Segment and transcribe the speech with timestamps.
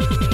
[0.00, 0.33] you